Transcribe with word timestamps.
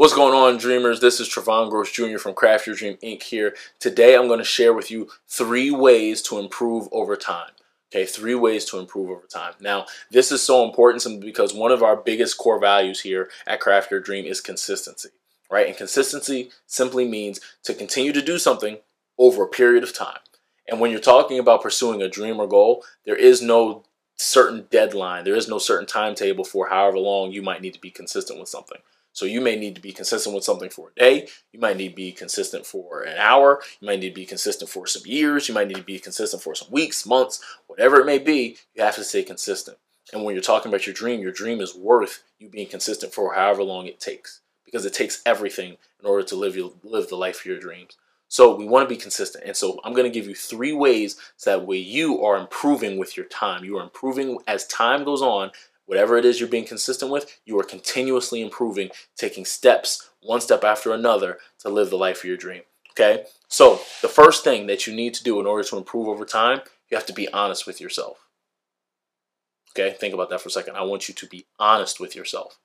What's 0.00 0.14
going 0.14 0.32
on, 0.32 0.56
dreamers? 0.56 1.00
This 1.00 1.20
is 1.20 1.28
Trevon 1.28 1.68
Gross 1.68 1.92
Jr. 1.92 2.16
from 2.16 2.32
Craft 2.32 2.66
Your 2.66 2.74
Dream 2.74 2.96
Inc. 3.02 3.22
here. 3.22 3.54
Today, 3.78 4.16
I'm 4.16 4.28
going 4.28 4.38
to 4.38 4.44
share 4.46 4.72
with 4.72 4.90
you 4.90 5.10
three 5.28 5.70
ways 5.70 6.22
to 6.22 6.38
improve 6.38 6.88
over 6.90 7.16
time. 7.16 7.50
Okay, 7.92 8.06
three 8.06 8.34
ways 8.34 8.64
to 8.70 8.78
improve 8.78 9.10
over 9.10 9.26
time. 9.26 9.52
Now, 9.60 9.84
this 10.10 10.32
is 10.32 10.40
so 10.40 10.64
important 10.64 11.20
because 11.20 11.52
one 11.52 11.70
of 11.70 11.82
our 11.82 11.96
biggest 11.96 12.38
core 12.38 12.58
values 12.58 13.00
here 13.00 13.28
at 13.46 13.60
Craft 13.60 13.90
Your 13.90 14.00
Dream 14.00 14.24
is 14.24 14.40
consistency, 14.40 15.10
right? 15.50 15.66
And 15.66 15.76
consistency 15.76 16.50
simply 16.66 17.06
means 17.06 17.38
to 17.64 17.74
continue 17.74 18.14
to 18.14 18.22
do 18.22 18.38
something 18.38 18.78
over 19.18 19.42
a 19.42 19.48
period 19.48 19.82
of 19.82 19.94
time. 19.94 20.20
And 20.66 20.80
when 20.80 20.90
you're 20.90 21.00
talking 21.00 21.38
about 21.38 21.62
pursuing 21.62 22.00
a 22.00 22.08
dream 22.08 22.40
or 22.40 22.48
goal, 22.48 22.86
there 23.04 23.16
is 23.16 23.42
no 23.42 23.82
certain 24.16 24.66
deadline, 24.70 25.24
there 25.24 25.36
is 25.36 25.46
no 25.46 25.58
certain 25.58 25.86
timetable 25.86 26.44
for 26.44 26.70
however 26.70 26.96
long 26.96 27.32
you 27.32 27.42
might 27.42 27.60
need 27.60 27.74
to 27.74 27.80
be 27.80 27.90
consistent 27.90 28.40
with 28.40 28.48
something. 28.48 28.78
So 29.12 29.26
you 29.26 29.40
may 29.40 29.56
need 29.56 29.74
to 29.74 29.80
be 29.80 29.92
consistent 29.92 30.34
with 30.34 30.44
something 30.44 30.70
for 30.70 30.90
a 30.90 30.98
day. 30.98 31.28
You 31.52 31.60
might 31.60 31.76
need 31.76 31.90
to 31.90 31.96
be 31.96 32.12
consistent 32.12 32.64
for 32.64 33.02
an 33.02 33.18
hour. 33.18 33.60
You 33.80 33.86
might 33.86 34.00
need 34.00 34.10
to 34.10 34.14
be 34.14 34.26
consistent 34.26 34.70
for 34.70 34.86
some 34.86 35.02
years. 35.04 35.48
You 35.48 35.54
might 35.54 35.68
need 35.68 35.76
to 35.76 35.82
be 35.82 35.98
consistent 35.98 36.42
for 36.42 36.54
some 36.54 36.70
weeks, 36.70 37.06
months, 37.06 37.42
whatever 37.66 38.00
it 38.00 38.06
may 38.06 38.18
be. 38.18 38.56
You 38.74 38.82
have 38.84 38.94
to 38.96 39.04
stay 39.04 39.22
consistent. 39.22 39.78
And 40.12 40.24
when 40.24 40.34
you're 40.34 40.42
talking 40.42 40.70
about 40.70 40.86
your 40.86 40.94
dream, 40.94 41.20
your 41.20 41.32
dream 41.32 41.60
is 41.60 41.74
worth 41.74 42.22
you 42.38 42.48
being 42.48 42.68
consistent 42.68 43.12
for 43.12 43.34
however 43.34 43.62
long 43.62 43.86
it 43.86 44.00
takes 44.00 44.40
because 44.64 44.84
it 44.84 44.94
takes 44.94 45.22
everything 45.26 45.76
in 46.00 46.06
order 46.06 46.24
to 46.26 46.36
live 46.36 46.56
your, 46.56 46.72
live 46.82 47.08
the 47.08 47.16
life 47.16 47.40
of 47.40 47.46
your 47.46 47.58
dreams. 47.58 47.96
So 48.28 48.54
we 48.54 48.64
want 48.64 48.88
to 48.88 48.94
be 48.94 49.00
consistent. 49.00 49.44
And 49.44 49.56
so 49.56 49.80
I'm 49.82 49.92
going 49.92 50.10
to 50.10 50.18
give 50.18 50.28
you 50.28 50.36
three 50.36 50.72
ways 50.72 51.16
so 51.36 51.50
that 51.50 51.66
way 51.66 51.78
you 51.78 52.24
are 52.24 52.38
improving 52.38 52.96
with 52.96 53.16
your 53.16 53.26
time. 53.26 53.64
You 53.64 53.78
are 53.78 53.82
improving 53.82 54.38
as 54.46 54.66
time 54.68 55.02
goes 55.02 55.20
on 55.20 55.50
Whatever 55.90 56.16
it 56.16 56.24
is 56.24 56.38
you're 56.38 56.48
being 56.48 56.66
consistent 56.66 57.10
with, 57.10 57.40
you 57.44 57.58
are 57.58 57.64
continuously 57.64 58.40
improving, 58.40 58.90
taking 59.16 59.44
steps, 59.44 60.10
one 60.22 60.40
step 60.40 60.62
after 60.62 60.92
another, 60.92 61.38
to 61.58 61.68
live 61.68 61.90
the 61.90 61.96
life 61.96 62.18
of 62.18 62.26
your 62.26 62.36
dream. 62.36 62.62
Okay? 62.92 63.24
So, 63.48 63.80
the 64.00 64.06
first 64.06 64.44
thing 64.44 64.68
that 64.68 64.86
you 64.86 64.94
need 64.94 65.14
to 65.14 65.24
do 65.24 65.40
in 65.40 65.46
order 65.46 65.64
to 65.64 65.76
improve 65.76 66.06
over 66.06 66.24
time, 66.24 66.60
you 66.88 66.96
have 66.96 67.06
to 67.06 67.12
be 67.12 67.28
honest 67.32 67.66
with 67.66 67.80
yourself. 67.80 68.28
Okay? 69.72 69.96
Think 69.98 70.14
about 70.14 70.30
that 70.30 70.40
for 70.40 70.48
a 70.48 70.52
second. 70.52 70.76
I 70.76 70.82
want 70.82 71.08
you 71.08 71.14
to 71.14 71.26
be 71.26 71.46
honest 71.58 71.98
with 71.98 72.14
yourself. 72.14 72.60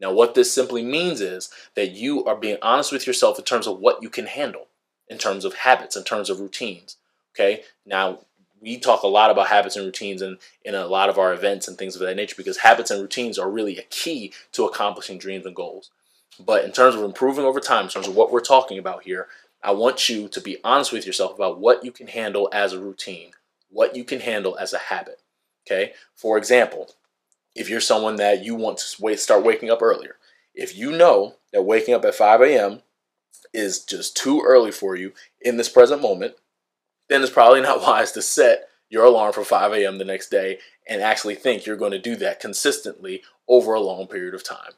Now, 0.00 0.12
what 0.12 0.34
this 0.34 0.52
simply 0.52 0.82
means 0.82 1.20
is 1.20 1.50
that 1.76 1.92
you 1.92 2.24
are 2.24 2.34
being 2.34 2.58
honest 2.62 2.90
with 2.90 3.06
yourself 3.06 3.38
in 3.38 3.44
terms 3.44 3.68
of 3.68 3.78
what 3.78 4.02
you 4.02 4.10
can 4.10 4.26
handle, 4.26 4.66
in 5.08 5.18
terms 5.18 5.44
of 5.44 5.54
habits, 5.54 5.94
in 5.94 6.02
terms 6.02 6.28
of 6.28 6.40
routines. 6.40 6.96
Okay? 7.32 7.62
Now, 7.86 8.22
we 8.66 8.78
talk 8.78 9.04
a 9.04 9.06
lot 9.06 9.30
about 9.30 9.46
habits 9.46 9.76
and 9.76 9.86
routines 9.86 10.20
and 10.20 10.38
in 10.64 10.74
a 10.74 10.86
lot 10.86 11.08
of 11.08 11.18
our 11.18 11.32
events 11.32 11.68
and 11.68 11.78
things 11.78 11.94
of 11.94 12.00
that 12.00 12.16
nature 12.16 12.34
because 12.36 12.58
habits 12.58 12.90
and 12.90 13.00
routines 13.00 13.38
are 13.38 13.48
really 13.48 13.78
a 13.78 13.82
key 13.82 14.32
to 14.52 14.64
accomplishing 14.64 15.18
dreams 15.18 15.46
and 15.46 15.54
goals. 15.54 15.90
But 16.44 16.64
in 16.64 16.72
terms 16.72 16.96
of 16.96 17.04
improving 17.04 17.44
over 17.44 17.60
time, 17.60 17.84
in 17.84 17.90
terms 17.90 18.08
of 18.08 18.16
what 18.16 18.32
we're 18.32 18.40
talking 18.40 18.76
about 18.76 19.04
here, 19.04 19.28
I 19.62 19.70
want 19.70 20.08
you 20.08 20.28
to 20.28 20.40
be 20.40 20.58
honest 20.64 20.92
with 20.92 21.06
yourself 21.06 21.34
about 21.36 21.60
what 21.60 21.84
you 21.84 21.92
can 21.92 22.08
handle 22.08 22.48
as 22.52 22.72
a 22.72 22.80
routine, 22.80 23.30
what 23.70 23.94
you 23.94 24.02
can 24.02 24.20
handle 24.20 24.58
as 24.58 24.72
a 24.72 24.78
habit. 24.78 25.20
Okay? 25.64 25.92
For 26.16 26.36
example, 26.36 26.90
if 27.54 27.70
you're 27.70 27.80
someone 27.80 28.16
that 28.16 28.44
you 28.44 28.56
want 28.56 28.78
to 28.78 29.16
start 29.16 29.44
waking 29.44 29.70
up 29.70 29.80
earlier, 29.80 30.16
if 30.54 30.76
you 30.76 30.90
know 30.90 31.36
that 31.52 31.62
waking 31.62 31.94
up 31.94 32.04
at 32.04 32.16
5 32.16 32.42
a.m. 32.42 32.82
is 33.54 33.78
just 33.78 34.16
too 34.16 34.42
early 34.44 34.72
for 34.72 34.96
you 34.96 35.12
in 35.40 35.56
this 35.56 35.68
present 35.68 36.02
moment, 36.02 36.34
then 37.08 37.22
it's 37.22 37.30
probably 37.30 37.60
not 37.60 37.80
wise 37.86 38.12
to 38.12 38.22
set 38.22 38.68
your 38.88 39.04
alarm 39.04 39.32
for 39.32 39.44
5 39.44 39.72
a.m. 39.72 39.98
the 39.98 40.04
next 40.04 40.30
day 40.30 40.58
and 40.88 41.02
actually 41.02 41.34
think 41.34 41.66
you're 41.66 41.76
going 41.76 41.92
to 41.92 41.98
do 41.98 42.16
that 42.16 42.40
consistently 42.40 43.22
over 43.48 43.74
a 43.74 43.80
long 43.80 44.06
period 44.06 44.34
of 44.34 44.44
time, 44.44 44.72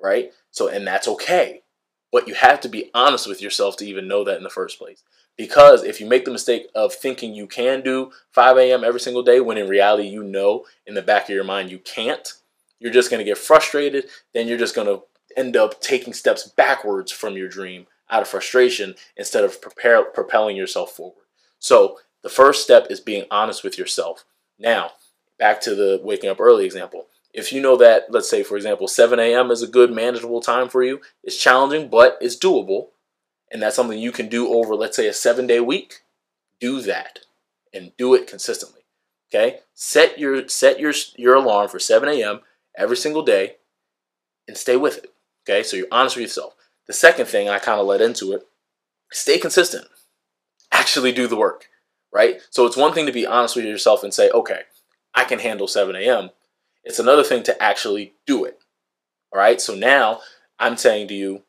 right? 0.00 0.30
So, 0.50 0.68
and 0.68 0.86
that's 0.86 1.08
okay. 1.08 1.62
But 2.10 2.28
you 2.28 2.34
have 2.34 2.60
to 2.62 2.68
be 2.68 2.90
honest 2.94 3.26
with 3.26 3.42
yourself 3.42 3.76
to 3.78 3.86
even 3.86 4.08
know 4.08 4.24
that 4.24 4.38
in 4.38 4.42
the 4.42 4.50
first 4.50 4.78
place. 4.78 5.02
Because 5.36 5.84
if 5.84 6.00
you 6.00 6.06
make 6.06 6.24
the 6.24 6.32
mistake 6.32 6.68
of 6.74 6.92
thinking 6.92 7.34
you 7.34 7.46
can 7.46 7.82
do 7.82 8.10
5 8.32 8.56
a.m. 8.58 8.82
every 8.82 9.00
single 9.00 9.22
day, 9.22 9.40
when 9.40 9.58
in 9.58 9.68
reality 9.68 10.08
you 10.08 10.24
know 10.24 10.64
in 10.86 10.94
the 10.94 11.02
back 11.02 11.24
of 11.24 11.34
your 11.34 11.44
mind 11.44 11.70
you 11.70 11.78
can't, 11.78 12.32
you're 12.80 12.92
just 12.92 13.10
going 13.10 13.18
to 13.18 13.24
get 13.24 13.38
frustrated. 13.38 14.06
Then 14.34 14.48
you're 14.48 14.58
just 14.58 14.74
going 14.74 14.88
to 14.88 15.02
end 15.36 15.56
up 15.56 15.80
taking 15.80 16.12
steps 16.12 16.48
backwards 16.48 17.12
from 17.12 17.36
your 17.36 17.48
dream 17.48 17.86
out 18.10 18.22
of 18.22 18.28
frustration 18.28 18.94
instead 19.16 19.44
of 19.44 19.60
prepare, 19.60 20.04
propelling 20.04 20.56
yourself 20.56 20.92
forward. 20.92 21.24
So 21.58 21.98
the 22.22 22.28
first 22.28 22.62
step 22.62 22.86
is 22.90 23.00
being 23.00 23.24
honest 23.30 23.62
with 23.64 23.78
yourself. 23.78 24.24
Now, 24.58 24.92
back 25.38 25.60
to 25.62 25.74
the 25.74 26.00
waking 26.02 26.30
up 26.30 26.40
early 26.40 26.64
example. 26.64 27.06
If 27.32 27.52
you 27.52 27.60
know 27.60 27.76
that, 27.76 28.06
let's 28.10 28.28
say, 28.28 28.42
for 28.42 28.56
example, 28.56 28.88
7 28.88 29.18
a.m. 29.20 29.50
is 29.50 29.62
a 29.62 29.68
good 29.68 29.92
manageable 29.92 30.40
time 30.40 30.68
for 30.68 30.82
you, 30.82 31.00
it's 31.22 31.40
challenging, 31.40 31.88
but 31.88 32.18
it's 32.20 32.36
doable, 32.36 32.88
and 33.52 33.62
that's 33.62 33.76
something 33.76 33.98
you 33.98 34.12
can 34.12 34.28
do 34.28 34.48
over, 34.52 34.74
let's 34.74 34.96
say, 34.96 35.06
a 35.06 35.12
seven 35.12 35.46
day 35.46 35.60
week, 35.60 36.02
do 36.60 36.80
that 36.82 37.20
and 37.72 37.92
do 37.96 38.14
it 38.14 38.26
consistently. 38.26 38.80
Okay? 39.30 39.60
Set 39.74 40.18
your 40.18 40.48
set 40.48 40.80
your 40.80 40.92
your 41.16 41.34
alarm 41.34 41.68
for 41.68 41.78
7 41.78 42.08
a.m. 42.08 42.40
every 42.76 42.96
single 42.96 43.22
day 43.22 43.56
and 44.48 44.56
stay 44.56 44.76
with 44.76 44.98
it. 44.98 45.12
Okay, 45.48 45.62
so 45.62 45.76
you're 45.76 45.86
honest 45.92 46.16
with 46.16 46.22
yourself. 46.22 46.54
The 46.86 46.92
second 46.92 47.26
thing 47.26 47.48
I 47.48 47.58
kind 47.58 47.80
of 47.80 47.86
led 47.86 48.00
into 48.00 48.32
it, 48.32 48.46
stay 49.12 49.38
consistent 49.38 49.86
actually 50.78 51.12
do 51.12 51.26
the 51.26 51.36
work, 51.36 51.68
right? 52.12 52.40
So 52.50 52.66
it's 52.66 52.76
one 52.76 52.92
thing 52.92 53.06
to 53.06 53.12
be 53.12 53.26
honest 53.26 53.56
with 53.56 53.64
yourself 53.64 54.02
and 54.02 54.14
say, 54.14 54.30
okay, 54.30 54.62
I 55.14 55.24
can 55.24 55.38
handle 55.40 55.66
7 55.66 55.96
a.m. 55.96 56.30
It's 56.84 56.98
another 56.98 57.24
thing 57.24 57.42
to 57.44 57.62
actually 57.62 58.14
do 58.26 58.44
it. 58.44 58.60
All 59.32 59.38
right. 59.38 59.60
So 59.60 59.74
now 59.74 60.20
I'm 60.58 60.76
saying 60.76 61.08
to 61.08 61.14
you, 61.14 61.42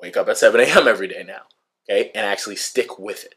wake 0.00 0.16
up 0.16 0.28
at 0.28 0.38
7 0.38 0.60
a.m. 0.60 0.88
every 0.88 1.08
day 1.08 1.24
now. 1.26 1.42
Okay. 1.88 2.10
And 2.14 2.24
actually 2.24 2.56
stick 2.56 2.98
with 2.98 3.24
it. 3.24 3.34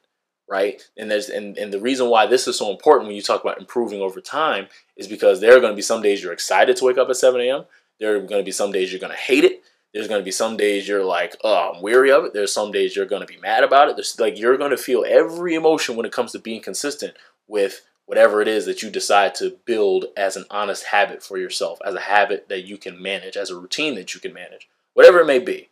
Right. 0.50 0.82
And 0.98 1.10
there's 1.10 1.30
and, 1.30 1.58
and 1.58 1.72
the 1.72 1.80
reason 1.80 2.10
why 2.10 2.26
this 2.26 2.48
is 2.48 2.58
so 2.58 2.72
important 2.72 3.08
when 3.08 3.16
you 3.16 3.22
talk 3.22 3.42
about 3.42 3.60
improving 3.60 4.02
over 4.02 4.20
time 4.20 4.68
is 4.98 5.08
because 5.08 5.40
there 5.40 5.56
are 5.56 5.62
going 5.62 5.72
to 5.72 5.78
be 5.78 5.82
some 5.82 6.02
days 6.02 6.22
you're 6.22 6.34
excited 6.34 6.76
to 6.78 6.86
wake 6.86 6.98
up 6.98 7.10
at 7.10 7.16
7 7.16 7.40
a.m. 7.40 7.66
There 8.00 8.16
are 8.16 8.20
going 8.20 8.42
to 8.42 8.46
be 8.46 8.52
some 8.52 8.72
days 8.72 8.92
you're 8.92 9.00
going 9.00 9.14
to 9.14 9.18
hate 9.18 9.46
it. 9.46 9.64
There's 9.94 10.08
going 10.08 10.22
to 10.22 10.26
be 10.26 10.32
some 10.32 10.56
days 10.56 10.88
you're 10.88 11.04
like, 11.04 11.36
oh, 11.44 11.74
I'm 11.74 11.82
weary 11.82 12.12
of 12.12 12.24
it. 12.24 12.34
There's 12.34 12.54
some 12.54 12.72
days 12.72 12.96
you're 12.96 13.06
going 13.06 13.26
to 13.26 13.34
be 13.34 13.40
mad 13.40 13.64
about 13.64 13.90
it. 13.90 13.96
There's 13.96 14.18
like 14.20 14.40
you're 14.40 14.58
going 14.58 14.72
to 14.72 14.78
feel 14.78 15.04
every 15.08 15.54
emotion 15.54 15.96
when 15.96 16.06
it 16.06 16.14
comes 16.14 16.32
to 16.32 16.40
being 16.40 16.62
consistent 16.62 17.16
with 17.48 17.82
whatever 18.06 18.42
it 18.42 18.48
is 18.48 18.66
that 18.66 18.82
you 18.82 18.90
decide 18.90 19.36
to 19.36 19.58
build 19.66 20.06
as 20.16 20.36
an 20.36 20.46
honest 20.50 20.86
habit 20.86 21.22
for 21.24 21.38
yourself, 21.38 21.80
as 21.86 21.96
a 21.96 22.02
habit 22.02 22.48
that 22.50 22.66
you 22.66 22.78
can 22.78 23.02
manage, 23.02 23.36
as 23.36 23.50
a 23.50 23.58
routine 23.58 23.96
that 23.96 24.14
you 24.14 24.22
can 24.22 24.34
manage, 24.34 24.70
whatever 24.94 25.20
it 25.20 25.28
may 25.28 25.40
be. 25.40 25.70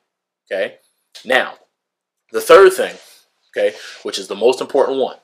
Okay. 0.51 0.77
Now, 1.25 1.55
the 2.31 2.41
third 2.41 2.73
thing, 2.73 2.95
okay, 3.51 3.75
which 4.03 4.19
is 4.19 4.27
the 4.27 4.35
most 4.35 4.61
important 4.61 4.99
one, 4.99 5.17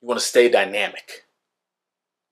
you 0.00 0.08
want 0.08 0.20
to 0.20 0.26
stay 0.26 0.48
dynamic, 0.48 1.24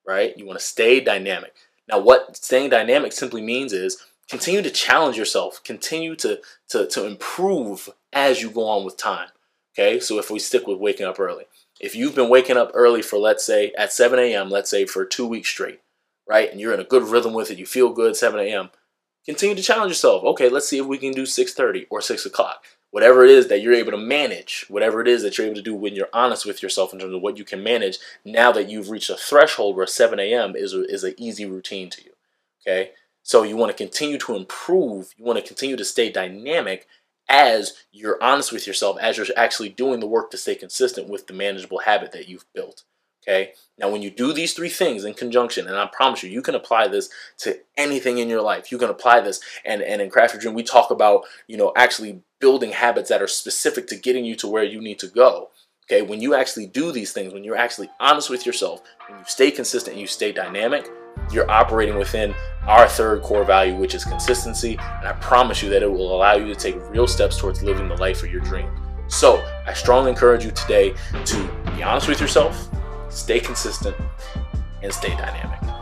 right? 0.06 0.36
You 0.36 0.46
want 0.46 0.58
to 0.58 0.64
stay 0.64 1.00
dynamic. 1.00 1.54
Now, 1.88 2.00
what 2.00 2.36
staying 2.36 2.70
dynamic 2.70 3.12
simply 3.12 3.42
means 3.42 3.72
is 3.72 4.04
continue 4.28 4.62
to 4.62 4.70
challenge 4.70 5.16
yourself. 5.16 5.62
Continue 5.64 6.14
to, 6.16 6.40
to 6.68 6.86
to 6.86 7.06
improve 7.06 7.90
as 8.12 8.42
you 8.42 8.50
go 8.50 8.66
on 8.66 8.84
with 8.84 8.96
time 8.96 9.28
okay? 9.76 10.00
So 10.00 10.18
if 10.18 10.30
we 10.30 10.38
stick 10.38 10.66
with 10.66 10.78
waking 10.78 11.06
up 11.06 11.20
early. 11.20 11.44
If 11.80 11.94
you've 11.94 12.14
been 12.14 12.30
waking 12.30 12.56
up 12.56 12.70
early 12.74 13.02
for 13.02 13.18
let's 13.18 13.44
say 13.44 13.72
at 13.76 13.92
7 13.92 14.18
a.m 14.18 14.48
let's 14.48 14.70
say 14.70 14.86
for 14.86 15.04
two 15.04 15.26
weeks 15.26 15.48
straight 15.48 15.80
right 16.28 16.50
and 16.50 16.60
you're 16.60 16.74
in 16.74 16.80
a 16.80 16.84
good 16.84 17.04
rhythm 17.04 17.34
with 17.34 17.50
it 17.50 17.58
you 17.58 17.66
feel 17.66 17.92
good 17.92 18.16
7 18.16 18.40
a.m 18.40 18.70
continue 19.24 19.54
to 19.54 19.62
challenge 19.62 19.90
yourself. 19.90 20.24
Okay 20.24 20.48
let's 20.48 20.68
see 20.68 20.78
if 20.78 20.86
we 20.86 20.98
can 20.98 21.12
do 21.12 21.22
6.30 21.22 21.86
or 21.90 22.00
6 22.00 22.26
o'clock. 22.26 22.64
Whatever 22.92 23.24
it 23.26 23.30
is 23.30 23.48
that 23.48 23.60
you're 23.60 23.74
able 23.74 23.90
to 23.90 23.98
manage 23.98 24.64
whatever 24.68 25.02
it 25.02 25.08
is 25.08 25.22
that 25.22 25.36
you're 25.36 25.46
able 25.46 25.56
to 25.56 25.62
do 25.62 25.74
when 25.74 25.94
you're 25.94 26.08
honest 26.14 26.46
with 26.46 26.62
yourself 26.62 26.94
in 26.94 26.98
terms 26.98 27.12
of 27.12 27.20
what 27.20 27.36
you 27.36 27.44
can 27.44 27.62
manage 27.62 27.98
now 28.24 28.50
that 28.52 28.70
you've 28.70 28.88
reached 28.88 29.10
a 29.10 29.16
threshold 29.16 29.76
where 29.76 29.86
7 29.86 30.18
a.m 30.18 30.56
is, 30.56 30.72
is 30.72 31.04
an 31.04 31.14
easy 31.18 31.44
routine 31.44 31.90
to 31.90 32.02
you 32.02 32.12
okay 32.66 32.92
so 33.26 33.42
you 33.42 33.56
want 33.56 33.76
to 33.76 33.84
continue 33.84 34.18
to 34.18 34.36
improve, 34.36 35.12
you 35.18 35.24
want 35.24 35.36
to 35.36 35.44
continue 35.44 35.74
to 35.74 35.84
stay 35.84 36.12
dynamic 36.12 36.86
as 37.28 37.72
you're 37.90 38.22
honest 38.22 38.52
with 38.52 38.68
yourself, 38.68 38.96
as 39.00 39.16
you're 39.16 39.26
actually 39.36 39.68
doing 39.68 39.98
the 39.98 40.06
work 40.06 40.30
to 40.30 40.36
stay 40.36 40.54
consistent 40.54 41.08
with 41.08 41.26
the 41.26 41.32
manageable 41.32 41.80
habit 41.80 42.12
that 42.12 42.28
you've 42.28 42.44
built. 42.54 42.84
Okay. 43.26 43.54
Now, 43.78 43.90
when 43.90 44.00
you 44.00 44.12
do 44.12 44.32
these 44.32 44.54
three 44.54 44.68
things 44.68 45.04
in 45.04 45.14
conjunction, 45.14 45.66
and 45.66 45.74
I 45.74 45.86
promise 45.86 46.22
you, 46.22 46.30
you 46.30 46.40
can 46.40 46.54
apply 46.54 46.86
this 46.86 47.10
to 47.38 47.58
anything 47.76 48.18
in 48.18 48.28
your 48.28 48.42
life. 48.42 48.70
You 48.70 48.78
can 48.78 48.90
apply 48.90 49.22
this, 49.22 49.40
and 49.64 49.82
and 49.82 50.00
in 50.00 50.08
Craft 50.08 50.34
Your 50.34 50.40
Dream, 50.42 50.54
we 50.54 50.62
talk 50.62 50.92
about 50.92 51.24
you 51.48 51.56
know 51.56 51.72
actually 51.74 52.22
building 52.38 52.70
habits 52.70 53.08
that 53.08 53.20
are 53.20 53.26
specific 53.26 53.88
to 53.88 53.96
getting 53.96 54.24
you 54.24 54.36
to 54.36 54.46
where 54.46 54.62
you 54.62 54.80
need 54.80 55.00
to 55.00 55.08
go. 55.08 55.50
Okay. 55.90 56.02
When 56.02 56.20
you 56.20 56.36
actually 56.36 56.66
do 56.66 56.92
these 56.92 57.12
things, 57.12 57.32
when 57.32 57.42
you're 57.42 57.56
actually 57.56 57.90
honest 57.98 58.30
with 58.30 58.46
yourself, 58.46 58.82
when 59.08 59.18
you 59.18 59.24
stay 59.26 59.50
consistent 59.50 59.94
and 59.94 60.00
you 60.00 60.06
stay 60.06 60.30
dynamic, 60.30 60.88
you're 61.30 61.50
operating 61.50 61.96
within 61.96 62.34
our 62.66 62.88
third 62.88 63.22
core 63.22 63.44
value, 63.44 63.76
which 63.76 63.94
is 63.94 64.04
consistency. 64.04 64.76
And 64.78 65.08
I 65.08 65.12
promise 65.20 65.62
you 65.62 65.70
that 65.70 65.82
it 65.82 65.90
will 65.90 66.14
allow 66.14 66.34
you 66.34 66.46
to 66.46 66.54
take 66.54 66.76
real 66.90 67.06
steps 67.06 67.38
towards 67.38 67.62
living 67.62 67.88
the 67.88 67.96
life 67.96 68.22
of 68.22 68.30
your 68.30 68.40
dream. 68.40 68.70
So 69.08 69.44
I 69.66 69.72
strongly 69.72 70.10
encourage 70.10 70.44
you 70.44 70.50
today 70.50 70.94
to 71.24 71.48
be 71.76 71.82
honest 71.82 72.08
with 72.08 72.20
yourself, 72.20 72.68
stay 73.08 73.40
consistent, 73.40 73.96
and 74.82 74.92
stay 74.92 75.10
dynamic. 75.10 75.75